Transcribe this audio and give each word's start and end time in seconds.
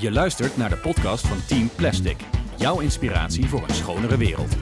Je 0.00 0.12
luistert 0.12 0.56
naar 0.56 0.68
de 0.68 0.76
podcast 0.76 1.26
van 1.26 1.36
Team 1.46 1.70
Plastic. 1.76 2.16
Jouw 2.56 2.80
inspiratie 2.80 3.48
voor 3.48 3.62
een 3.68 3.74
schonere 3.74 4.16
wereld. 4.16 4.56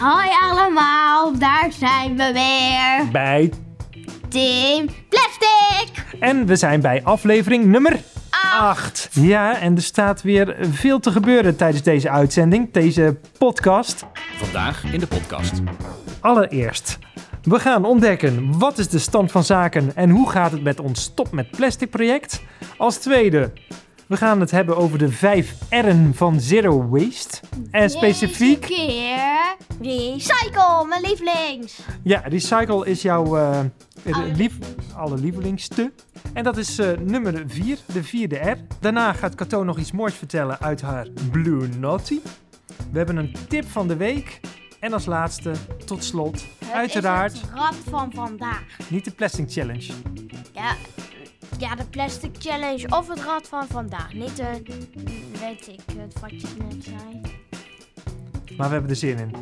Hoi 0.00 0.28
allemaal, 0.42 1.38
daar 1.38 1.72
zijn 1.78 2.16
we 2.16 2.32
weer. 2.32 3.10
bij. 3.10 3.52
Team 4.28 4.86
Plastic. 5.08 6.04
En 6.20 6.46
we 6.46 6.56
zijn 6.56 6.80
bij 6.80 7.04
aflevering 7.04 7.64
nummer 7.64 7.96
8. 8.60 9.08
Ja, 9.12 9.60
en 9.60 9.76
er 9.76 9.82
staat 9.82 10.22
weer 10.22 10.56
veel 10.60 11.00
te 11.00 11.12
gebeuren 11.12 11.56
tijdens 11.56 11.82
deze 11.82 12.10
uitzending, 12.10 12.72
deze 12.72 13.16
podcast. 13.38 14.04
Vandaag 14.36 14.84
in 14.84 15.00
de 15.00 15.06
podcast. 15.06 15.52
Allereerst, 16.20 16.98
we 17.46 17.58
gaan 17.58 17.84
ontdekken 17.84 18.58
wat 18.58 18.78
is 18.78 18.88
de 18.88 18.98
stand 18.98 19.30
van 19.30 19.44
zaken 19.44 19.96
en 19.96 20.10
hoe 20.10 20.30
gaat 20.30 20.52
het 20.52 20.62
met 20.62 20.80
ons 20.80 21.02
Stop 21.02 21.32
met 21.32 21.50
Plastic 21.50 21.90
project. 21.90 22.42
Als 22.76 22.96
tweede, 22.96 23.52
we 24.06 24.16
gaan 24.16 24.40
het 24.40 24.50
hebben 24.50 24.76
over 24.76 24.98
de 24.98 25.08
5 25.08 25.54
R'en 25.70 26.12
van 26.14 26.40
Zero 26.40 26.88
Waste. 26.88 27.40
En 27.70 27.90
specifiek, 27.90 28.60
Deze 28.68 28.74
keer 28.74 29.56
Recycle, 29.80 30.86
mijn 30.88 31.00
lievelings. 31.02 31.78
ja, 32.02 32.22
recycle 32.24 32.86
is 32.86 33.02
jouw 33.02 33.36
eh, 33.36 33.60
lief, 34.34 34.52
allerlievelingste. 34.96 35.92
En 36.32 36.44
dat 36.44 36.56
is 36.56 36.78
eh, 36.78 36.90
nummer 37.04 37.44
4, 37.46 37.78
de 37.92 38.02
vierde 38.04 38.36
R. 38.36 38.56
Daarna 38.80 39.12
gaat 39.12 39.34
Cato 39.34 39.64
nog 39.64 39.78
iets 39.78 39.92
moois 39.92 40.14
vertellen 40.14 40.60
uit 40.60 40.80
haar 40.80 41.06
Blue 41.30 41.68
Naughty. 41.78 42.20
We 42.92 42.98
hebben 42.98 43.16
een 43.16 43.34
tip 43.48 43.68
van 43.68 43.88
de 43.88 43.96
week. 43.96 44.40
En 44.80 44.92
als 44.92 45.06
laatste, 45.06 45.52
tot 45.84 46.04
slot, 46.04 46.44
Het 46.66 46.74
uiteraard, 46.74 47.32
is 47.32 47.40
het 47.40 47.50
rad 47.50 47.74
van 47.74 48.12
vandaag. 48.12 48.62
niet 48.90 49.04
de 49.04 49.10
Plastic 49.10 49.50
Challenge. 49.52 49.92
Ja, 50.52 50.74
ja, 51.58 51.74
de 51.74 51.84
Plastic 51.86 52.36
Challenge 52.38 52.88
of 52.96 53.08
het 53.08 53.20
rad 53.20 53.48
van 53.48 53.66
vandaag. 53.66 54.12
Niet 54.12 54.36
de, 54.36 54.62
weet 55.40 55.68
ik, 55.68 55.80
het 55.96 56.20
wat 56.20 56.30
je 56.40 56.48
net 56.68 56.84
zei. 56.84 57.20
Maar 58.56 58.66
we 58.66 58.72
hebben 58.72 58.90
er 58.90 58.96
zin 58.96 59.18
in. 59.18 59.34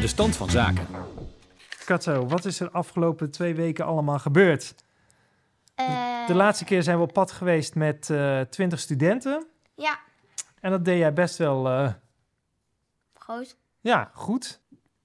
De 0.00 0.06
stand 0.06 0.36
van 0.36 0.50
zaken. 0.50 0.86
Cato, 1.84 2.26
wat 2.26 2.44
is 2.44 2.60
er 2.60 2.70
afgelopen 2.70 3.30
twee 3.30 3.54
weken 3.54 3.84
allemaal 3.84 4.18
gebeurd? 4.18 4.74
Eh, 5.74 6.26
De 6.26 6.34
laatste 6.34 6.64
keer 6.64 6.82
zijn 6.82 6.96
we 6.96 7.02
op 7.02 7.12
pad 7.12 7.32
geweest 7.32 7.74
met 7.74 8.10
eh 8.10 8.40
20 8.40 8.80
studenten. 8.80 9.46
Ja, 9.74 9.98
En 10.60 10.70
dat 10.70 10.84
deed 10.84 10.98
jij 10.98 11.12
best 11.12 11.36
wel, 11.38 11.68
eh, 11.68 11.92
goed. 13.18 13.56
ja, 13.80 14.10
goed. 14.14 14.60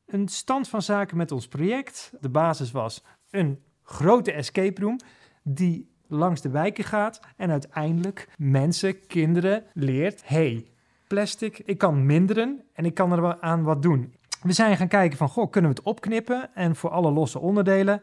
Een 0.10 0.28
stand 0.28 0.68
van 0.68 0.82
zaken 0.82 1.18
met 1.18 1.32
ons 1.32 1.48
project. 1.48 2.14
De 2.22 2.30
basis 2.30 2.72
was 2.72 3.04
een 3.30 3.60
grote 3.84 4.32
escape 4.32 4.82
room 4.82 5.00
die 5.44 5.92
langs 6.08 6.42
de 6.42 6.50
wijken 6.50 6.84
gaat 6.84 7.20
en 7.38 7.52
uiteindelijk 7.52 8.30
mensen, 8.38 9.08
kinderen 9.08 9.64
leert, 9.74 10.22
hey, 10.26 10.68
plastic, 11.08 11.62
ik 11.66 11.78
kan 11.78 12.06
minderen 12.06 12.62
en 12.74 12.86
ik 12.86 12.94
kan 12.94 13.12
er 13.12 13.42
aan 13.42 13.64
wat 13.64 13.82
doen. 13.82 14.14
We 14.42 14.54
zijn 14.54 14.78
gaan 14.78 14.88
kijken 14.88 15.18
van, 15.18 15.30
goh, 15.30 15.52
kunnen 15.52 15.72
we 15.72 15.78
het 15.78 15.86
opknippen 15.86 16.56
en 16.56 16.76
voor 16.76 16.90
alle 16.90 17.12
losse 17.12 17.40
onderdelen 17.40 18.02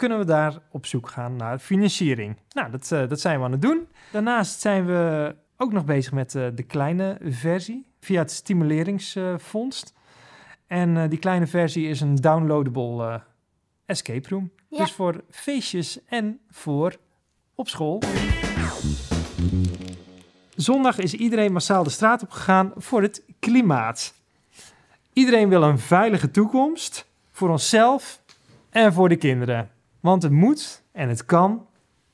kunnen 0.00 0.18
we 0.18 0.24
daar 0.24 0.58
op 0.70 0.86
zoek 0.86 1.08
gaan 1.08 1.36
naar 1.36 1.58
financiering. 1.58 2.36
Nou, 2.52 2.70
dat, 2.70 2.92
eh, 2.92 3.08
dat 3.08 3.20
zijn 3.20 3.38
we 3.38 3.44
aan 3.44 3.52
het 3.52 3.62
doen. 3.62 3.88
Daarnaast 4.12 4.60
zijn 4.60 4.86
we 4.86 5.34
ook 5.56 5.72
nog 5.72 5.84
bezig 5.84 6.12
met 6.12 6.34
eh, 6.34 6.46
de 6.54 6.62
kleine 6.62 7.18
versie 7.22 7.86
via 8.00 8.20
het 8.20 8.30
stimuleringsfonds. 8.30 9.94
En 10.70 10.96
eh, 10.96 11.08
die 11.08 11.18
kleine 11.18 11.46
versie 11.46 11.88
is 11.88 12.00
een 12.00 12.14
downloadable 12.14 13.06
eh, 13.06 13.20
escape 13.86 14.28
room. 14.28 14.50
Ja. 14.68 14.78
Dus 14.78 14.92
voor 14.92 15.24
feestjes 15.30 16.04
en 16.04 16.40
voor 16.50 16.96
op 17.54 17.68
school. 17.68 18.02
Zondag 20.54 20.98
is 20.98 21.14
iedereen 21.14 21.52
massaal 21.52 21.82
de 21.82 21.90
straat 21.90 22.22
op 22.22 22.30
gegaan 22.30 22.72
voor 22.76 23.02
het 23.02 23.22
klimaat. 23.38 24.14
Iedereen 25.12 25.48
wil 25.48 25.62
een 25.62 25.78
veilige 25.78 26.30
toekomst 26.30 27.06
voor 27.32 27.48
onszelf 27.48 28.20
en 28.70 28.92
voor 28.92 29.08
de 29.08 29.16
kinderen. 29.16 29.70
Want 30.00 30.22
het 30.22 30.32
moet 30.32 30.82
en 30.92 31.08
het 31.08 31.24
kan 31.24 31.66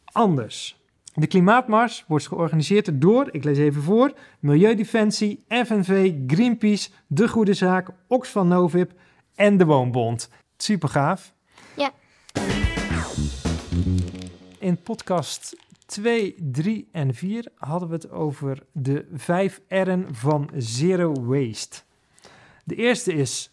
anders. 0.04 0.84
De 1.18 1.26
klimaatmars 1.26 2.04
wordt 2.08 2.26
georganiseerd 2.26 3.00
door, 3.00 3.28
ik 3.30 3.44
lees 3.44 3.58
even 3.58 3.82
voor, 3.82 4.12
Milieudefensie, 4.40 5.44
FNV, 5.48 6.14
Greenpeace, 6.26 6.90
De 7.06 7.28
Goede 7.28 7.54
Zaak, 7.54 7.88
Oxfam 8.06 8.48
Novib 8.48 8.90
en 9.34 9.56
de 9.56 9.64
Woonbond. 9.64 10.30
Super 10.56 10.88
gaaf. 10.88 11.32
Ja. 11.76 11.92
In 14.58 14.82
podcast 14.82 15.56
2, 15.86 16.34
3 16.52 16.88
en 16.92 17.14
4 17.14 17.48
hadden 17.54 17.88
we 17.88 17.94
het 17.94 18.10
over 18.10 18.62
de 18.72 19.06
5 19.14 19.60
R'en 19.68 20.06
van 20.12 20.50
Zero 20.56 21.12
Waste. 21.24 21.82
De 22.64 22.74
eerste 22.74 23.12
is 23.12 23.50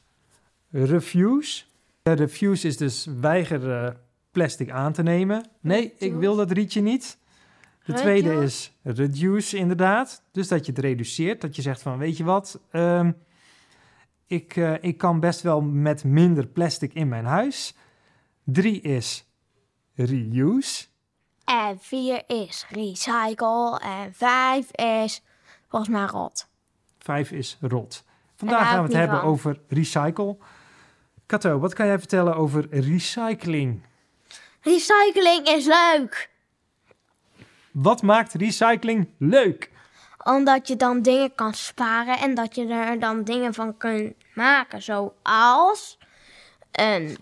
refuse. 0.69 1.63
Refuse 2.03 2.67
is 2.67 2.77
dus 2.77 3.07
weigeren 3.19 3.97
plastic 4.31 4.69
aan 4.69 4.93
te 4.93 5.03
nemen. 5.03 5.49
Nee, 5.61 5.93
ik 5.97 6.13
wil 6.13 6.35
dat 6.35 6.51
rietje 6.51 6.81
niet. 6.81 7.21
De 7.85 7.93
tweede 7.93 8.29
Reduce. 8.29 8.45
is 8.45 8.71
reduce, 8.83 9.57
inderdaad. 9.57 10.23
Dus 10.31 10.47
dat 10.47 10.65
je 10.65 10.71
het 10.71 10.81
reduceert. 10.81 11.41
Dat 11.41 11.55
je 11.55 11.61
zegt 11.61 11.81
van, 11.81 11.97
weet 11.97 12.17
je 12.17 12.23
wat, 12.23 12.59
ehm, 12.71 13.11
ik, 14.27 14.55
eh, 14.55 14.73
ik 14.81 14.97
kan 14.97 15.19
best 15.19 15.41
wel 15.41 15.61
met 15.61 16.03
minder 16.03 16.47
plastic 16.47 16.93
in 16.93 17.07
mijn 17.07 17.25
huis. 17.25 17.75
Drie 18.43 18.81
is 18.81 19.25
reuse. 19.95 20.85
En 21.45 21.79
vier 21.79 22.23
is 22.27 22.65
recycle. 22.69 23.79
En 23.79 24.13
vijf 24.13 24.71
is 24.71 25.23
volgens 25.67 25.91
mij 25.91 26.05
rot. 26.05 26.47
Vijf 26.99 27.31
is 27.31 27.57
rot. 27.61 28.03
Vandaag 28.35 28.59
daar 28.59 28.67
gaan 28.67 28.77
we 28.81 28.87
het 28.87 28.97
hebben 28.97 29.19
van. 29.19 29.27
over 29.29 29.59
recycle. 29.67 30.37
Kato, 31.25 31.59
wat 31.59 31.73
kan 31.73 31.85
jij 31.85 31.99
vertellen 31.99 32.35
over 32.35 32.67
recycling? 32.69 33.81
Recycling 34.61 35.47
is 35.47 35.65
leuk. 35.65 36.31
Wat 37.73 38.01
maakt 38.01 38.33
recycling 38.33 39.07
leuk? 39.17 39.69
Omdat 40.23 40.67
je 40.67 40.75
dan 40.75 41.01
dingen 41.01 41.35
kan 41.35 41.53
sparen 41.53 42.17
en 42.17 42.35
dat 42.35 42.55
je 42.55 42.67
er 42.67 42.99
dan 42.99 43.23
dingen 43.23 43.53
van 43.53 43.77
kunt 43.77 44.13
maken. 44.33 44.81
Zoals 44.81 45.97
een, 46.71 47.17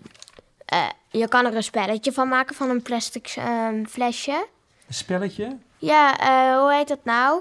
eh, 0.64 0.88
je 1.10 1.28
kan 1.28 1.44
er 1.46 1.56
een 1.56 1.62
spelletje 1.62 2.12
van 2.12 2.28
maken 2.28 2.54
van 2.54 2.70
een 2.70 2.82
plastic 2.82 3.32
ehm, 3.36 3.84
flesje. 3.84 4.46
Een 4.88 4.94
spelletje? 4.94 5.58
Ja, 5.78 6.18
eh, 6.18 6.58
hoe 6.60 6.72
heet 6.74 6.88
dat 6.88 7.04
nou? 7.04 7.40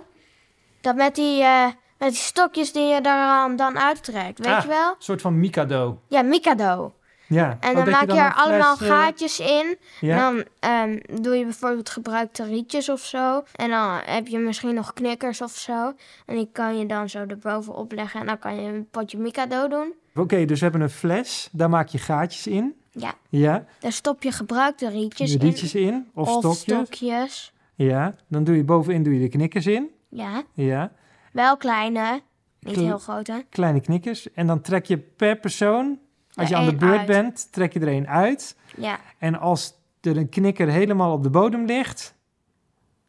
Dat 0.82 0.96
met 0.96 1.16
die, 1.16 1.44
eh, 1.44 1.66
met 1.98 2.10
die 2.10 2.18
stokjes 2.18 2.72
die 2.72 2.84
je 2.84 2.96
er 3.02 3.56
dan 3.58 3.80
uittrekt, 3.80 4.40
weet 4.40 4.48
Ah, 4.54 4.62
je 4.62 4.68
wel? 4.68 4.90
Een 4.90 4.96
soort 5.00 5.22
van 5.22 5.40
Mikado. 5.40 6.00
Ja, 6.08 6.22
Mikado. 6.22 6.94
Ja. 7.32 7.58
En 7.60 7.70
Oh, 7.70 7.76
dan 7.76 7.90
maak 7.90 8.12
je, 8.12 8.18
er 8.20 8.34
allemaal 8.34 8.76
fles, 8.76 8.90
eh, 8.90 8.96
gaatjes 8.96 9.40
in. 9.40 9.78
Ja. 10.00 10.16
En 10.30 10.36
dan 10.36 10.46
ehm, 10.60 11.22
doe 11.22 11.36
je 11.36 11.44
bijvoorbeeld 11.44 11.90
gebruikte 11.90 12.44
rietjes 12.46 12.90
of 12.90 13.00
zo. 13.02 13.44
En 13.56 13.70
dan 13.70 14.00
heb 14.06 14.28
je 14.28 14.38
misschien 14.38 14.74
nog 14.76 14.94
knikkers 14.94 15.42
of 15.42 15.52
zo. 15.52 15.94
En 16.26 16.36
die 16.36 16.50
kan 16.52 16.78
je 16.78 16.86
dan 16.86 17.10
zo 17.10 17.20
erbovenop 17.28 17.92
leggen. 17.92 18.20
En 18.20 18.26
dan 18.26 18.40
kan 18.40 18.56
je 18.62 18.62
een 18.74 18.88
potje 18.92 19.18
Mikado 19.18 19.68
doen. 19.68 19.94
Oké, 20.16 20.46
dus 20.46 20.58
we 20.58 20.64
hebben 20.64 20.82
een 20.82 20.90
fles. 20.90 21.50
Daar 21.52 21.70
maak 21.70 21.88
je 21.88 21.98
gaatjes 21.98 22.48
in. 22.48 22.76
Ja, 22.92 23.14
Ja. 23.30 23.66
daar 23.80 23.92
stop 23.92 24.24
je 24.24 24.32
gebruikte 24.32 24.90
rietjes, 24.90 25.36
Rietjes 25.36 25.76
in. 25.76 26.10
Of, 26.14 26.28
in. 26.28 26.34
stokjes. 26.34 26.62
stokjes. 26.62 27.54
Ja. 27.76 28.16
Dan 28.28 28.44
doe 28.44 28.56
je 28.56 28.64
bovenin 28.64 29.04
doe 29.04 29.14
je 29.14 29.20
de 29.20 29.30
knikkers 29.30 29.66
in. 29.68 29.90
Ja, 30.10 30.44
Ja. 30.54 30.92
wel 31.34 31.58
kleine. 31.58 32.22
Niet 32.60 32.74
Kle- 32.74 32.84
heel 32.84 32.98
grote. 32.98 33.46
Kleine 33.50 33.82
knikkers. 33.82 34.32
En 34.34 34.48
dan 34.48 34.62
trek 34.62 34.86
je 34.86 34.98
per 34.98 35.36
persoon, 35.40 36.00
als 36.36 36.50
je 36.50 36.56
aan 36.56 36.64
de 36.66 36.70
één 36.70 36.80
beurt 36.80 36.98
uit. 36.98 37.08
bent, 37.08 37.52
trek 37.52 37.74
je 37.74 37.80
er 37.80 37.88
één 37.88 38.08
uit. 38.08 38.56
Ja, 38.78 39.00
En 39.18 39.40
als 39.40 39.74
er 40.02 40.18
een 40.18 40.30
knikker 40.30 40.68
helemaal 40.68 41.12
op 41.14 41.24
de 41.24 41.30
bodem 41.30 41.66
ligt, 41.66 42.16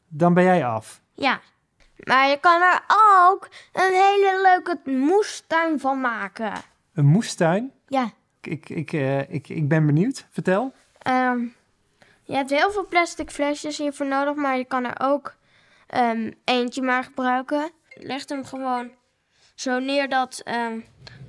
dan 0.08 0.34
ben 0.34 0.44
jij 0.44 0.66
af. 0.66 1.00
ja. 1.14 1.40
Maar 2.02 2.28
je 2.28 2.38
kan 2.40 2.60
er 2.62 2.82
ook 3.28 3.48
een 3.72 3.92
hele 3.92 4.40
leuke 4.42 4.90
moestuin 4.90 5.80
van 5.80 6.00
maken. 6.00 6.52
Een 6.94 7.06
moestuin. 7.06 7.72
Ja, 7.88 8.10
Ik, 8.40 8.68
ik, 8.68 8.92
eh, 8.92 9.30
ik, 9.30 9.48
ik 9.48 9.68
ben 9.68 9.86
benieuwd. 9.86 10.26
Vertel. 10.30 10.72
Ehm, 10.98 11.38
je 12.22 12.34
hebt 12.34 12.50
heel 12.50 12.70
veel 12.70 12.86
plastic 12.86 13.30
flesjes 13.30 13.78
hiervoor 13.78 14.06
nodig, 14.06 14.34
maar 14.34 14.56
je 14.56 14.64
kan 14.64 14.84
er 14.84 14.94
ook 15.00 15.34
ehm, 15.86 16.30
eentje 16.44 16.82
maar 16.82 17.04
gebruiken. 17.04 17.70
Leg 17.94 18.28
hem 18.28 18.44
gewoon 18.44 18.90
zo 19.54 19.78
neer 19.78 20.08
dat, 20.08 20.40
ehm, 20.44 20.80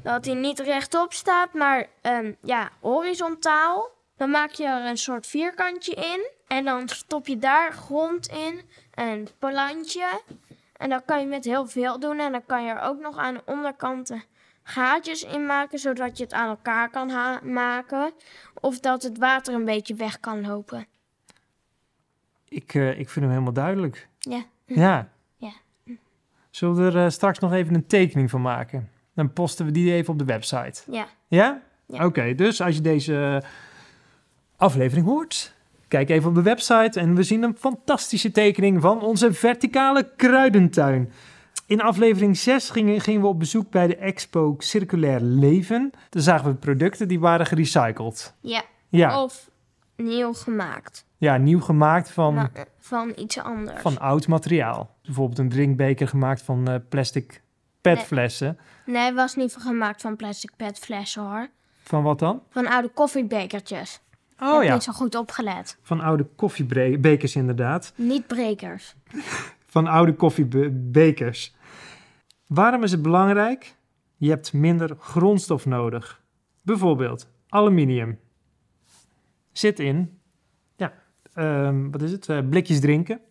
dat 0.03 0.25
hij 0.25 0.33
niet 0.33 0.59
rechtop 0.59 1.13
staat, 1.13 1.53
maar 1.53 1.88
ehm, 2.01 2.33
ja, 2.41 2.69
horizontaal. 2.79 3.91
Dan 4.17 4.29
maak 4.29 4.51
je 4.51 4.65
er 4.65 4.85
een 4.85 4.97
soort 4.97 5.27
vierkantje 5.27 5.94
in 5.94 6.29
en 6.47 6.65
dan 6.65 6.89
stop 6.89 7.27
je 7.27 7.38
daar 7.38 7.73
grond 7.73 8.27
in 8.27 8.61
en 8.94 9.27
plantje. 9.39 10.21
En 10.77 10.89
dan 10.89 11.05
kan 11.05 11.19
je 11.19 11.27
met 11.27 11.45
heel 11.45 11.67
veel 11.67 12.00
doen 12.00 12.19
en 12.19 12.31
dan 12.31 12.45
kan 12.45 12.63
je 12.63 12.71
er 12.71 12.81
ook 12.81 13.00
nog 13.00 13.17
aan 13.17 13.33
de 13.33 13.41
onderkanten 13.45 14.23
gaatjes 14.63 15.23
in 15.23 15.45
maken, 15.45 15.79
zodat 15.79 16.17
je 16.17 16.23
het 16.23 16.33
aan 16.33 16.49
elkaar 16.49 16.89
kan 16.89 17.11
maken. 17.53 18.11
Of 18.61 18.79
dat 18.79 19.03
het 19.03 19.17
water 19.17 19.53
een 19.53 19.65
beetje 19.65 19.95
weg 19.95 20.19
kan 20.19 20.41
lopen. 20.41 20.88
Ik, 22.47 22.73
eh, 22.73 22.89
ik 22.89 23.09
vind 23.09 23.25
hem 23.25 23.29
helemaal 23.29 23.53
duidelijk. 23.53 24.07
Ja. 24.19 24.44
Ja. 24.65 25.09
Ja. 25.35 25.51
Zullen 26.49 26.75
we 26.75 26.81
er 26.81 27.06
eh, 27.06 27.09
straks 27.09 27.39
nog 27.39 27.53
even 27.53 27.75
een 27.75 27.88
tekening 27.88 28.29
van 28.29 28.41
maken? 28.41 28.91
Dan 29.15 29.33
posten 29.33 29.65
we 29.65 29.71
die 29.71 29.94
even 29.94 30.13
op 30.13 30.19
de 30.19 30.25
website. 30.25 30.81
Ja. 30.92 31.06
Ja? 31.27 31.62
Ja. 31.86 32.06
Oké, 32.06 32.36
dus 32.36 32.62
als 32.62 32.75
je 32.75 32.81
deze 32.81 33.44
aflevering 34.57 35.06
hoort, 35.06 35.54
kijk 35.88 36.10
even 36.10 36.30
op 36.30 36.36
de 36.36 36.42
website 36.42 37.00
en 37.00 37.15
we 37.15 37.24
zien 37.24 37.44
een 37.44 37.56
fantastische 37.57 38.31
tekening 38.31 38.81
van 38.81 39.01
onze 39.01 39.33
verticale 39.33 40.12
kruidentuin. 40.15 41.12
In 41.68 41.81
aflevering 41.81 42.38
6 42.38 42.69
gingen, 42.69 43.01
gingen 43.01 43.21
we 43.21 43.27
op 43.27 43.39
bezoek 43.39 43.69
bij 43.69 43.88
de 43.88 43.95
expo 43.95 44.56
Circulair 44.57 45.19
Leven. 45.21 45.92
Daar 46.09 46.21
zagen 46.21 46.50
we 46.51 46.56
producten 46.56 47.07
die 47.07 47.19
waren 47.19 47.45
gerecycled. 47.45 48.33
Ja. 48.42 48.63
Ja, 48.89 49.24
Of 49.24 49.50
nieuw 49.95 50.33
gemaakt. 50.33 51.06
ja 51.18 51.38
nieuw 51.38 51.59
gemaakt 51.59 52.12
van, 52.12 52.38
eh, 52.38 52.44
van 52.80 53.13
iets 53.16 53.39
anders. 53.39 53.81
van 53.81 54.00
oud 54.00 54.27
materiaal. 54.27 54.95
Bijvoorbeeld 55.04 55.39
een 55.39 55.50
drinkbeker 55.50 56.07
gemaakt 56.07 56.42
van 56.42 56.68
eh, 56.68 56.75
plastic 56.89 57.42
petflessen. 57.83 58.57
Nee, 58.85 59.06
het 59.06 59.15
was 59.15 59.35
niet 59.35 59.56
gemaakt 59.59 60.01
van 60.01 60.15
plastic 60.15 60.51
petflessen 60.56 61.21
hoor. 61.21 61.47
Van 61.83 62.03
wat 62.03 62.19
dan? 62.19 62.41
Van 62.50 62.68
oude 62.68 62.88
koffiebekertjes. 62.89 64.01
Oh 64.39 64.53
Heb 64.53 64.63
ja, 64.63 64.74
niet 64.74 64.83
zo 64.83 64.91
goed 64.91 65.15
opgelet. 65.15 65.77
van 65.81 66.01
oude 66.01 66.25
koffiebekers 66.35 67.35
inderdaad. 67.35 67.94
Niet 67.95 68.27
brekers. 68.27 68.95
van 69.74 69.88
oude 69.88 70.13
koffiebekers. 70.13 71.56
Waarom 72.47 72.83
is 72.83 72.91
het 72.91 73.01
belangrijk? 73.01 73.75
Je 74.18 74.30
hebt 74.30 74.53
minder 74.53 74.95
grondstof 75.00 75.65
nodig. 75.65 76.21
Bijvoorbeeld 76.62 77.27
aluminium. 77.50 78.19
Zit 79.51 79.80
in, 79.80 80.19
ja, 80.75 80.94
ehm, 81.33 81.89
wat 81.91 82.01
is 82.01 82.12
het? 82.12 82.30
Eh, 82.30 82.39
blikjes 82.50 82.80
drinken. 82.80 83.21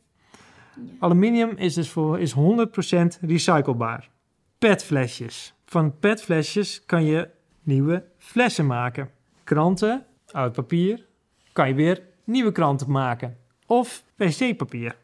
Aluminium 0.98 1.50
is 1.56 1.74
dus 1.74 1.90
voor, 1.90 2.20
is 2.20 2.32
100% 2.32 3.18
recyclebaar. 3.20 4.10
Petflesjes. 4.62 5.54
Van 5.64 5.98
petflesjes 5.98 6.82
kan 6.86 7.04
je 7.04 7.28
nieuwe 7.62 8.04
flessen 8.18 8.66
maken. 8.66 9.10
Kranten, 9.44 10.04
oud 10.30 10.52
papier, 10.52 11.06
kan 11.52 11.68
je 11.68 11.74
weer 11.74 12.02
nieuwe 12.24 12.52
kranten 12.52 12.90
maken. 12.90 13.36
Of 13.66 14.04
wc-papier. 14.16 14.96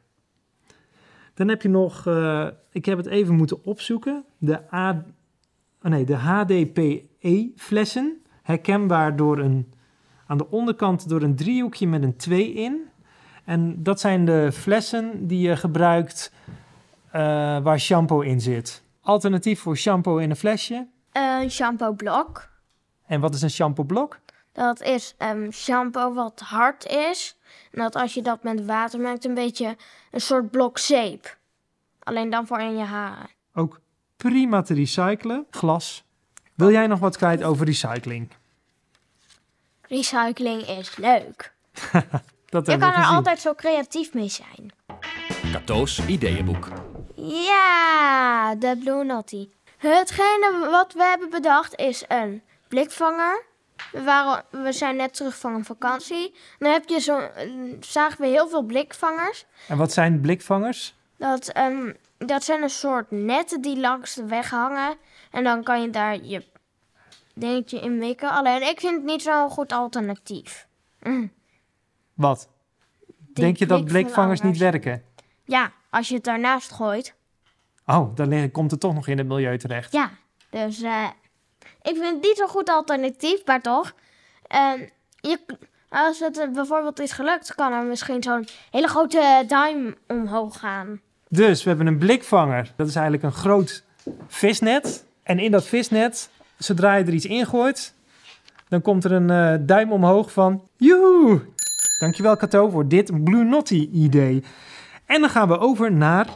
Dan 1.35 1.49
heb 1.49 1.63
je 1.63 1.69
nog, 1.69 2.07
eh, 2.07 2.47
ik 2.73 2.85
heb 2.85 2.97
het 2.97 3.07
even 3.07 3.35
moeten 3.35 3.65
opzoeken, 3.65 4.25
de, 4.39 4.75
A, 4.75 5.05
oh 5.83 5.91
nee, 5.91 6.05
de 6.05 6.17
HDPE-flessen. 6.17 8.23
Herkenbaar 8.43 9.17
door 9.17 9.39
een, 9.39 9.73
aan 10.27 10.39
de 10.39 10.51
onderkant 10.51 11.09
door 11.09 11.23
een 11.23 11.37
driehoekje 11.37 11.87
met 11.87 12.03
een 12.03 12.17
2 12.17 12.53
in. 12.53 12.89
En 13.45 13.83
dat 13.83 14.01
zijn 14.01 14.25
de 14.25 14.53
flessen 14.53 15.27
die 15.27 15.49
je 15.49 15.57
gebruikt 15.57 16.33
eh, 17.11 17.21
waar 17.63 17.81
shampoo 17.81 18.21
in 18.21 18.41
zit. 18.41 18.87
Alternatief 19.09 19.61
voor 19.61 19.77
shampoo 19.77 20.17
in 20.17 20.31
een 20.31 20.37
flesje. 20.37 20.87
Een 21.13 21.51
shampoo 21.51 21.93
blok. 21.93 22.49
En 23.07 23.21
wat 23.21 23.35
is 23.35 23.43
een 23.43 23.51
shampoo 23.51 23.85
blok? 23.85 24.19
Dat 24.53 24.81
is 24.81 25.15
ehm, 25.19 25.51
shampoo 25.51 26.15
wat 26.15 26.41
hard 26.41 26.87
is. 26.87 27.37
En 27.73 27.81
dat 27.83 27.97
als 27.97 28.15
je 28.15 28.23
dat 28.23 28.43
met 28.43 28.65
water 28.67 29.01
maakt, 29.01 29.25
een 29.25 29.35
beetje 29.35 29.77
een 30.11 30.21
soort 30.21 30.51
blok 30.51 30.79
zeep. 30.79 31.37
Alleen 32.03 32.31
dan 32.31 32.47
voor 32.47 32.61
in 32.61 32.77
je 32.77 32.85
haren. 32.85 33.31
Ook 33.55 33.81
prima 34.17 34.63
te 34.63 34.75
recyclen. 34.75 35.47
Glas. 35.51 36.05
Wil 36.55 36.71
jij 36.71 36.87
nog 36.87 36.99
wat 36.99 37.17
kwijt 37.17 37.43
over 37.43 37.67
recycling? 37.67 38.29
Recycling 39.83 40.63
is 40.63 40.97
leuk. 40.97 41.53
Dat 42.47 42.67
Je 42.67 42.77
kan 42.79 42.89
er 42.89 42.95
gezien. 42.95 43.17
altijd 43.17 43.41
zo 43.41 43.55
creatief 43.55 44.15
mee 44.15 44.29
zijn. 44.29 44.73
Cadeaus 45.53 46.07
ideeënboek. 46.07 46.69
Ja, 47.20 48.55
de 48.55 48.76
Blue 48.79 49.05
Naughty. 49.05 49.49
Hetgene 49.76 50.69
wat 50.70 50.93
we 50.93 51.03
hebben 51.03 51.31
bedacht 51.31 51.76
is 51.76 52.05
een 52.09 52.43
blikvanger. 52.69 53.44
We, 53.93 54.03
waren, 54.03 54.44
we 54.50 54.73
zijn 54.73 54.97
net 54.97 55.15
terug 55.15 55.38
van 55.38 55.55
een 55.55 55.65
vakantie. 55.65 56.35
Dan 56.59 56.73
heb 56.73 56.88
je 56.88 57.00
zo, 57.00 57.29
zagen 57.81 58.20
we 58.20 58.26
heel 58.26 58.49
veel 58.49 58.62
blikvangers. 58.62 59.47
En 59.69 59.76
wat 59.76 59.93
zijn 59.93 60.20
blikvangers? 60.20 60.94
Dat, 61.17 61.49
ehm, 61.49 61.93
dat 62.19 62.44
zijn 62.44 62.62
een 62.62 62.70
soort 62.70 63.11
netten 63.11 63.61
die 63.61 63.76
langs 63.81 64.14
de 64.14 64.26
weg 64.26 64.50
hangen. 64.50 64.97
En 65.31 65.44
dan 65.44 65.62
kan 65.62 65.82
je 65.82 65.91
daar 65.91 66.23
je 66.23 66.44
dingetje 67.35 67.81
in 67.81 67.99
mikken. 67.99 68.31
Alleen 68.31 68.69
ik 68.69 68.81
vind 68.81 68.94
het 68.94 69.05
niet 69.05 69.23
zo'n 69.23 69.50
goed 69.50 69.73
alternatief. 69.73 70.67
Mm. 71.03 71.32
Wat? 72.14 72.49
Denk 73.32 73.56
je 73.56 73.67
dat 73.67 73.85
blikvangers 73.85 74.41
niet 74.41 74.59
werken? 74.59 75.03
Ja, 75.44 75.73
als 75.90 76.08
je 76.08 76.14
het 76.14 76.25
daarnaast 76.25 76.73
gooit. 76.73 77.14
Oh, 77.87 78.17
dan 78.17 78.50
komt 78.50 78.70
het 78.70 78.81
toch 78.81 78.94
nog 78.94 79.06
in 79.06 79.19
het 79.19 79.26
milieu 79.26 79.58
terecht. 79.58 79.93
Ja, 79.93 80.11
dus 80.50 80.82
eh, 80.82 81.05
ik 81.82 81.96
vind 81.96 82.05
het 82.05 82.23
niet 82.23 82.37
zo'n 82.37 82.49
goed 82.49 82.69
alternatief, 82.69 83.44
maar 83.44 83.61
toch. 83.61 83.94
ehm, 84.46 84.81
je, 85.20 85.38
als 85.88 86.20
het 86.20 86.38
eh, 86.38 86.49
bijvoorbeeld 86.50 87.00
is 87.00 87.12
gelukt, 87.12 87.55
kan 87.55 87.73
er 87.73 87.85
misschien 87.85 88.23
zo'n 88.23 88.46
hele 88.70 88.88
grote 88.88 89.44
duim 89.46 89.94
omhoog 90.06 90.58
gaan. 90.58 91.00
Dus 91.29 91.62
we 91.62 91.69
hebben 91.69 91.87
een 91.87 91.99
blikvanger. 91.99 92.73
Dat 92.76 92.88
is 92.88 92.94
eigenlijk 92.94 93.25
een 93.25 93.40
groot 93.40 93.85
visnet. 94.26 95.05
En 95.23 95.38
in 95.38 95.50
dat 95.50 95.67
visnet, 95.67 96.31
zodra 96.58 96.94
je 96.94 97.05
er 97.05 97.12
iets 97.12 97.26
ingooit, 97.26 97.94
dan 98.69 98.82
komt 98.82 99.05
er 99.05 99.12
een 99.12 99.31
eh, 99.31 99.67
duim 99.67 99.93
omhoog 99.93 100.32
van... 100.32 100.62
Joehoe! 100.76 101.40
Dankjewel 101.99 102.37
Kato 102.37 102.69
voor 102.69 102.88
dit 102.88 103.25
Blue 103.25 103.44
Naughty 103.44 103.88
idee. 103.93 104.44
En 105.09 105.21
dan 105.21 105.31
gaan 105.31 105.49
we 105.49 105.59
over 105.59 105.93
naar... 105.93 106.27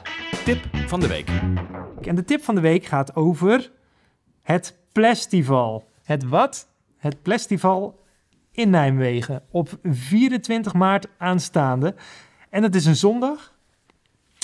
Tip 0.45 0.65
van 0.87 1.01
de 1.01 1.07
week. 1.07 1.29
En 2.01 2.15
de 2.15 2.25
tip 2.25 2.43
van 2.45 2.55
de 2.55 2.61
week 2.61 2.85
gaat 2.85 3.17
over 3.17 3.71
het 4.43 4.77
Plestival. 4.93 5.89
Het 6.03 6.29
wat? 6.29 6.69
Het 6.97 7.23
Plestival 7.23 8.01
in 8.53 8.71
Nijmegen 8.71 9.43
op 9.51 9.79
24 9.83 10.75
maart 10.75 11.07
aanstaande. 11.19 11.95
En 12.51 12.63
dat 12.63 12.75
is 12.75 12.85
een 12.85 12.97
zondag. 12.97 13.53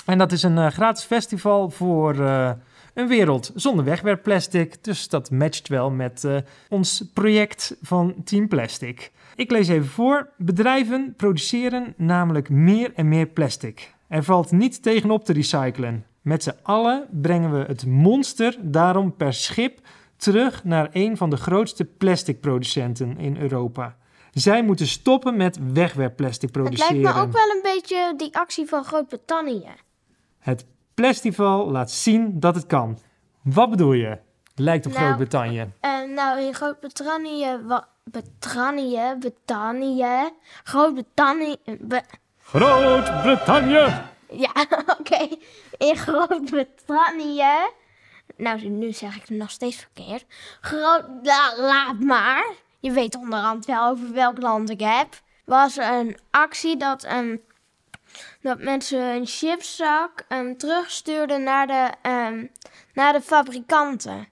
En 0.06 0.18
dat 0.18 0.32
is 0.32 0.42
een 0.42 0.58
eh, 0.58 0.66
gratis 0.66 1.04
festival 1.04 1.70
voor 1.70 2.24
eh, 2.24 2.50
een 2.94 3.08
wereld 3.08 3.52
zonder 3.54 3.84
wegwerpplastic. 3.84 4.84
Dus 4.84 5.08
dat 5.08 5.30
matcht 5.30 5.68
wel 5.68 5.90
met 5.90 6.24
eh, 6.24 6.36
ons 6.68 7.04
project 7.14 7.76
van 7.82 8.14
Team 8.24 8.48
Plastic. 8.48 9.12
Ik 9.34 9.50
lees 9.50 9.68
even 9.68 9.88
voor. 9.88 10.30
Bedrijven 10.36 11.14
produceren 11.16 11.94
namelijk 11.96 12.48
meer 12.48 12.92
en 12.94 13.08
meer 13.08 13.26
plastic. 13.26 13.96
Er 14.08 14.22
valt 14.24 14.50
niet 14.50 14.82
tegenop 14.82 15.24
te 15.24 15.32
recyclen. 15.32 16.06
Met 16.22 16.42
z'n 16.42 16.56
allen 16.62 17.06
brengen 17.10 17.52
we 17.52 17.64
het 17.66 17.86
monster 17.86 18.56
daarom 18.60 19.16
per 19.16 19.32
schip 19.32 19.80
terug 20.16 20.64
naar 20.64 20.88
een 20.92 21.16
van 21.16 21.30
de 21.30 21.36
grootste 21.36 21.84
plasticproducenten 21.84 23.18
in 23.18 23.36
Europa. 23.36 23.96
Zij 24.32 24.62
moeten 24.64 24.86
stoppen 24.86 25.36
met 25.36 25.58
wegwerpplastic 25.72 26.42
Het 26.42 26.52
produceren. 26.52 27.00
lijkt 27.00 27.16
me 27.16 27.22
ook 27.22 27.32
wel 27.32 27.50
een 27.50 27.60
beetje 27.62 28.14
die 28.16 28.36
actie 28.36 28.66
van 28.66 28.84
Groot-Brittannië. 28.84 29.68
Het 30.38 30.66
Plastival 30.94 31.70
laat 31.70 31.90
zien 31.90 32.40
dat 32.40 32.54
het 32.54 32.66
kan. 32.66 32.98
Wat 33.42 33.70
bedoel 33.70 33.92
je? 33.92 34.18
Lijkt 34.54 34.86
op 34.86 34.92
Nou, 34.92 35.04
Groot-Brittannië. 35.04 35.72
Eh, 35.80 35.90
nou, 36.14 36.40
in 36.40 36.54
Groot-Brittannië... 36.54 37.46
Brittannië, 38.04 39.16
Brittannië, 39.18 40.30
Groot-Brittannië... 40.64 41.56
Be- 41.80 42.02
Groot-Brittannië! 42.48 44.02
ja, 44.30 44.52
oké. 44.98 45.28
In 45.76 45.96
Groot-Brittannië... 45.96 47.44
Nou, 48.36 48.68
nu 48.68 48.92
zeg 48.92 49.16
ik 49.16 49.20
het 49.20 49.38
nog 49.38 49.50
steeds 49.50 49.76
verkeerd. 49.76 50.24
Groot... 50.60 51.04
la- 51.22 51.54
laat 51.56 52.00
maar. 52.00 52.52
Je 52.80 52.90
weet 52.90 53.16
onderhand 53.16 53.66
wel 53.66 53.88
over 53.88 54.12
welk 54.12 54.38
land 54.38 54.70
ik 54.70 54.80
heb. 54.80 55.08
Was 55.44 55.76
een 55.76 56.18
actie 56.30 56.76
dat, 56.76 57.04
ehm, 57.04 57.36
dat 58.40 58.58
mensen 58.58 59.00
een 59.00 59.26
chipszak 59.26 60.24
ehm, 60.28 60.56
terugstuurden 60.56 61.42
naar 61.42 61.66
de, 61.66 61.90
ehm, 62.02 62.46
naar 62.92 63.12
de 63.12 63.20
fabrikanten. 63.20 64.28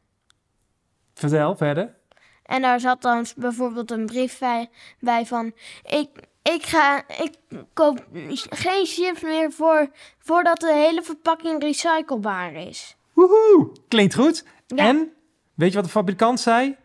Vertel 1.14 1.56
verder. 1.56 1.94
En 2.42 2.62
daar 2.62 2.80
zat 2.80 3.02
dan 3.02 3.26
bijvoorbeeld 3.37 3.90
een 3.90 4.06
brief 4.06 4.38
bij, 4.38 4.70
bij 5.00 5.26
van... 5.26 5.52
Ik, 5.85 6.08
ik, 6.55 6.62
ga, 6.62 7.09
ik 7.09 7.33
koop 7.73 8.07
geen 8.50 8.87
chips 8.87 9.23
meer 9.23 9.53
voor, 9.53 9.91
voordat 10.19 10.61
de 10.61 10.73
hele 10.73 11.03
verpakking 11.03 11.62
recyclebaar 11.62 12.55
is. 12.55 12.97
Woehoe! 13.12 13.71
Klinkt 13.88 14.15
goed. 14.15 14.45
Ja. 14.67 14.87
En, 14.87 15.12
weet 15.55 15.69
je 15.69 15.75
wat 15.75 15.85
de 15.85 15.91
fabrikant 15.91 16.41
zei? 16.41 16.76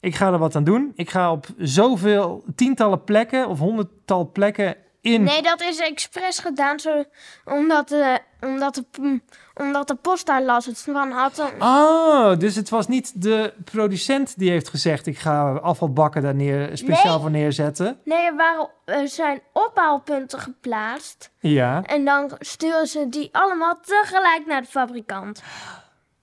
Ik 0.00 0.14
ga 0.14 0.32
er 0.32 0.38
wat 0.38 0.56
aan 0.56 0.64
doen. 0.64 0.92
Ik 0.94 1.10
ga 1.10 1.32
op 1.32 1.46
zoveel 1.58 2.44
tientallen 2.54 3.04
plekken 3.04 3.48
of 3.48 3.58
honderdtal 3.58 4.30
plekken 4.30 4.76
in... 5.00 5.22
Nee, 5.22 5.42
dat 5.42 5.60
is 5.60 5.78
expres 5.78 6.38
gedaan 6.38 6.78
zo, 6.80 7.04
omdat, 7.44 7.88
de, 7.88 8.18
omdat, 8.40 8.74
de, 8.74 8.84
mm, 9.00 9.22
omdat 9.54 9.88
de 9.88 9.94
post 9.94 10.26
daar 10.26 10.42
last 10.42 10.82
van 10.82 11.10
had. 11.10 11.52
Oh, 11.58 12.38
dus 12.38 12.54
het 12.56 12.68
was 12.68 12.88
niet 12.88 13.22
de 13.22 13.54
producent 13.64 14.38
die 14.38 14.50
heeft 14.50 14.68
gezegd... 14.68 15.06
ik 15.06 15.18
ga 15.18 15.52
afvalbakken 15.52 16.22
daar 16.22 16.34
neer, 16.34 16.76
speciaal 16.76 17.12
Nee. 17.12 17.20
voor 17.20 17.30
neerzetten. 17.30 18.00
Nee, 18.04 18.24
er 18.26 18.36
waren, 18.36 18.68
er 18.84 19.08
zijn 19.08 19.42
ophaalpunten 19.52 20.38
geplaatst. 20.40 21.30
Ja, 21.38 21.82
En 21.82 22.04
dan 22.04 22.30
sturen 22.38 22.86
ze 22.86 23.08
die 23.08 23.28
allemaal 23.32 23.78
tegelijk 23.80 24.46
naar 24.46 24.60
de 24.62 24.68
fabrikant. 24.68 25.42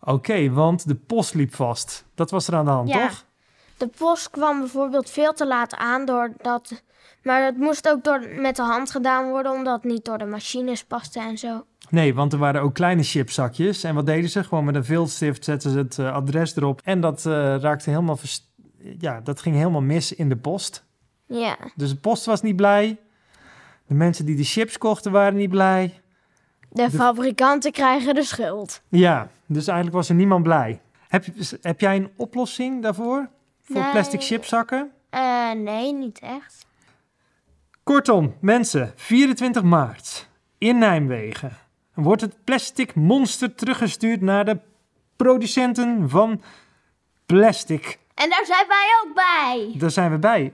oké, 0.02 0.50
want 0.52 0.88
de 0.88 0.96
post 0.96 1.34
liep 1.34 1.56
vast. 1.56 2.06
Dat 2.16 2.32
was 2.32 2.48
er 2.48 2.56
aan 2.56 2.66
de 2.66 2.72
hand, 2.72 2.90
Ja. 2.90 3.08
toch? 3.08 3.26
De 3.78 3.88
post 3.88 4.30
kwam 4.30 4.60
bijvoorbeeld 4.60 5.10
veel 5.10 5.34
te 5.34 5.48
laat 5.48 5.76
aan 5.76 6.06
doordat... 6.06 6.84
Maar 7.28 7.46
het 7.46 7.58
moest 7.58 7.90
ook 7.90 8.04
door, 8.04 8.28
met 8.36 8.56
de 8.56 8.62
hand 8.62 8.92
gedaan 8.92 9.30
worden, 9.30 9.52
omdat 9.52 9.74
het 9.84 9.92
niet 9.92 10.06
door 10.06 10.18
de 10.18 10.26
machines 10.26 10.84
paste 10.84 11.20
en 11.20 11.38
zo. 11.38 11.66
Nee, 11.90 12.14
want 12.14 12.34
er 12.34 12.40
waren 12.40 12.62
ook 12.62 12.74
kleine 12.74 13.04
chipzakjes. 13.04 13.84
En 13.84 13.96
wat 13.96 14.06
deden 14.06 14.30
ze? 14.30 14.44
Gewoon 14.44 14.66
met 14.66 14.76
een 14.76 14.86
viltstift 14.86 15.44
zetten 15.44 15.72
ze 15.72 15.78
het 15.78 16.00
eh, 16.00 16.14
adres 16.14 16.56
erop. 16.56 16.82
En 16.84 17.02
dat 17.02 17.26
eh, 17.26 17.56
raakte 17.60 17.90
helemaal... 17.90 18.18
vers- 18.18 18.52
Ja, 19.00 19.22
dat 19.22 19.42
ging 19.42 19.56
helemaal 19.56 19.82
mis 19.82 20.14
in 20.16 20.30
de 20.30 20.36
post. 20.38 20.86
Ja, 21.26 21.58
Dus 21.76 21.90
de 21.90 21.96
post 21.96 22.26
was 22.26 22.42
niet 22.42 22.56
blij. 22.56 22.98
De 23.88 23.94
mensen 23.94 24.26
die 24.26 24.36
de 24.36 24.44
chips 24.44 24.78
kochten 24.78 25.12
waren 25.12 25.36
niet 25.38 25.50
blij. 25.50 26.02
de 26.70 26.92
fabrikanten 26.92 27.72
krijgen 27.72 28.16
de 28.16 28.24
schuld. 28.24 28.82
Ja, 28.90 29.28
dus 29.46 29.68
eigenlijk 29.68 29.98
was 29.98 30.10
er 30.10 30.16
niemand 30.16 30.44
blij. 30.44 30.82
Heb, 31.08 31.26
je- 31.26 31.58
heb 31.62 31.80
jij 31.80 31.96
een 31.96 32.12
oplossing 32.16 32.82
daarvoor? 32.82 33.30
Voor 33.64 33.82
Nee. 33.82 33.92
plastic 33.92 34.22
chipzakken? 34.24 34.92
Eh, 35.10 35.52
nee, 35.52 35.94
niet 35.94 36.20
echt. 36.20 36.66
Kortom, 37.88 38.36
mensen, 38.40 38.94
24 38.96 39.64
maart 39.64 40.30
in 40.58 40.78
Nijmegen 40.78 41.58
wordt 41.94 42.22
het 42.22 42.44
plastic 42.44 42.96
monster 42.96 43.56
teruggestuurd 43.56 44.22
naar 44.22 44.46
de 44.46 44.60
producenten 45.16 46.10
van 46.10 46.42
plastic. 47.26 48.00
En 48.14 48.30
daar 48.30 48.46
zijn 48.46 48.68
wij 48.68 48.88
ook 49.04 49.16
bij. 49.16 49.80
Daar 49.80 49.92
zijn 49.92 50.12
we 50.12 50.18
bij. 50.18 50.54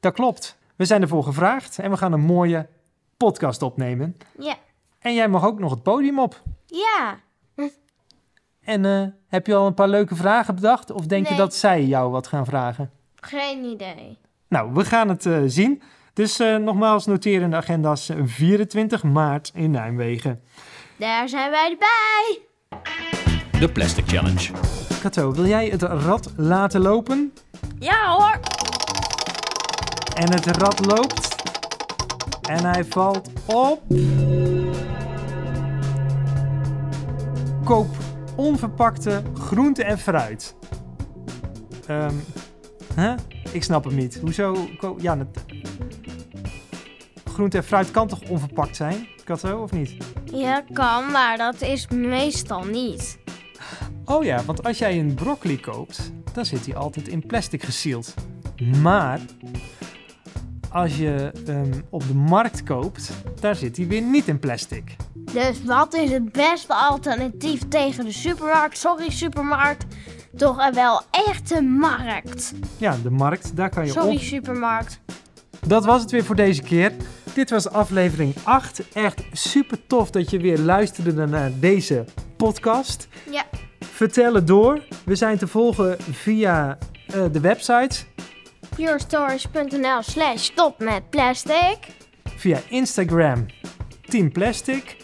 Dat 0.00 0.12
klopt. 0.12 0.58
We 0.76 0.84
zijn 0.84 1.02
ervoor 1.02 1.22
gevraagd 1.22 1.78
en 1.78 1.90
we 1.90 1.96
gaan 1.96 2.12
een 2.12 2.20
mooie 2.20 2.68
podcast 3.16 3.62
opnemen. 3.62 4.16
Ja. 4.38 4.56
En 4.98 5.14
jij 5.14 5.28
mag 5.28 5.44
ook 5.44 5.58
nog 5.58 5.70
het 5.70 5.82
podium 5.82 6.18
op. 6.18 6.42
Ja. 6.66 7.18
En 8.60 8.84
eh, 8.84 9.06
heb 9.26 9.46
je 9.46 9.54
al 9.54 9.66
een 9.66 9.74
paar 9.74 9.88
leuke 9.88 10.16
vragen 10.16 10.54
bedacht? 10.54 10.90
Of 10.90 11.06
denk 11.06 11.28
je 11.28 11.34
dat 11.34 11.54
zij 11.54 11.84
jou 11.84 12.10
wat 12.10 12.26
gaan 12.26 12.46
vragen? 12.46 12.90
Geen 13.14 13.64
idee. 13.64 14.18
Nou, 14.48 14.72
we 14.72 14.84
gaan 14.84 15.08
het 15.08 15.26
eh, 15.26 15.42
zien. 15.46 15.82
Dus 16.16 16.38
eh, 16.38 16.56
nogmaals, 16.56 17.06
noteer 17.06 17.40
in 17.42 17.50
de 17.50 17.56
agenda's 17.56 18.08
eh, 18.08 18.16
24 18.24 19.02
maart 19.02 19.50
in 19.54 19.70
Nijmegen. 19.70 20.40
Daar 20.96 21.28
zijn 21.28 21.50
wij 21.50 21.76
bij. 21.78 22.38
De 23.60 23.68
Plastic 23.72 24.04
Challenge. 24.08 24.50
Kato, 25.02 25.32
wil 25.32 25.46
jij 25.46 25.66
het 25.68 25.82
rad 25.82 26.32
laten 26.36 26.80
lopen? 26.80 27.32
Ja 27.78 28.14
hoor. 28.16 28.38
En 30.14 30.32
het 30.32 30.46
rad 30.46 30.86
loopt. 30.86 31.34
En 32.48 32.64
hij 32.64 32.84
valt 32.84 33.30
op. 33.46 33.82
Koop 37.64 37.96
onverpakte 38.36 39.22
groente 39.34 39.84
en 39.84 39.98
fruit. 39.98 40.54
Ehm, 41.86 42.14
hè? 42.94 43.14
Ik 43.52 43.62
snap 43.62 43.84
hem 43.84 43.94
niet. 43.94 44.18
Hoezo? 44.20 44.68
ko- 44.78 44.96
Ja, 45.00 45.18
het... 45.18 45.44
groente 47.36 47.56
en 47.56 47.64
fruit 47.64 47.90
kan 47.90 48.08
toch 48.08 48.20
onverpakt 48.28 48.76
zijn? 48.76 49.06
Kato, 49.24 49.62
of 49.62 49.72
niet? 49.72 49.96
Ja, 50.24 50.62
kan, 50.72 51.10
maar 51.10 51.36
dat 51.36 51.62
is 51.62 51.88
meestal 51.88 52.64
niet. 52.64 53.18
Oh 54.04 54.24
ja, 54.24 54.44
want 54.44 54.64
als 54.64 54.78
jij 54.78 54.98
een 54.98 55.14
broccoli 55.14 55.60
koopt, 55.60 56.12
dan 56.32 56.44
zit 56.44 56.66
hij 56.66 56.76
altijd 56.76 57.08
in 57.08 57.26
plastic 57.26 57.62
gesield. 57.62 58.14
Maar 58.82 59.20
als 60.70 60.96
je 60.96 61.32
hem 61.46 61.70
op 61.90 62.06
de 62.06 62.14
markt 62.14 62.62
koopt, 62.62 63.10
daar 63.40 63.54
zit 63.56 63.76
hij 63.76 63.86
weer 63.86 64.02
niet 64.02 64.28
in 64.28 64.38
plastic. 64.38 64.96
Dus 65.14 65.64
wat 65.64 65.94
is 65.94 66.10
het 66.10 66.32
beste 66.32 66.74
alternatief 66.74 67.68
tegen 67.68 68.04
de 68.04 68.12
supermarkt? 68.12 68.78
Sorry, 68.78 69.10
supermarkt. 69.10 69.84
Toch 70.36 70.66
een 70.66 70.74
wel 70.74 71.02
echte 71.10 71.62
markt. 71.62 72.52
Ja, 72.76 72.96
de 73.02 73.10
markt, 73.10 73.56
daar 73.56 73.70
kan 73.70 73.84
je 73.86 73.90
Sorry, 73.92 74.14
op. 74.14 74.20
supermarkt. 74.20 75.00
Dat 75.66 75.84
was 75.84 76.00
het 76.00 76.10
weer 76.10 76.24
voor 76.24 76.36
deze 76.36 76.62
keer. 76.62 76.92
Dit 77.36 77.50
was 77.50 77.68
aflevering 77.68 78.34
8. 78.42 78.82
Echt 78.92 79.22
super 79.32 79.86
tof 79.86 80.10
dat 80.10 80.30
je 80.30 80.38
weer 80.38 80.58
luisterde 80.58 81.26
naar 81.26 81.50
deze 81.58 82.04
podcast. 82.36 83.08
Ja. 83.30 83.44
Vertel 83.80 84.34
het 84.34 84.46
door. 84.46 84.82
We 85.04 85.14
zijn 85.14 85.38
te 85.38 85.46
volgen 85.46 85.96
via 86.10 86.78
eh, 87.06 87.24
de 87.32 87.40
website, 87.40 87.96
purestories.nl 88.76 90.02
slash 90.02 90.44
stop 90.44 90.78
met 90.78 91.10
plastic. 91.10 91.78
via 92.36 92.58
Instagram 92.68 93.46
Team 94.08 94.32
Plastic 94.32 94.96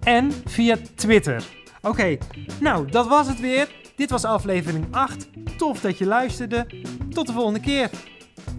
en 0.00 0.32
via 0.44 0.76
Twitter. 0.94 1.44
Oké, 1.82 2.18
nou 2.60 2.90
dat 2.90 3.06
was 3.06 3.26
het 3.26 3.40
weer. 3.40 3.68
Dit 3.96 4.10
was 4.10 4.24
aflevering 4.24 4.86
8. 4.90 5.28
Tof 5.56 5.80
dat 5.80 5.98
je 5.98 6.06
luisterde. 6.06 6.66
Tot 7.10 7.26
de 7.26 7.32
volgende 7.32 7.60
keer. 7.60 7.90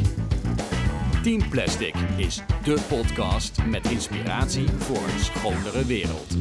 Team 1.24 1.50
Plastic 1.50 1.96
is 2.16 2.42
de 2.64 2.78
podcast 2.88 3.66
met 3.66 3.92
inspiratie 3.92 4.68
voor 4.78 4.98
een 4.98 5.20
schonere 5.20 5.86
wereld. 5.86 6.36